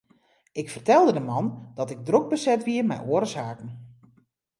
[0.51, 3.69] Ik fertelde de man dat ik drok beset wie mei oare saken.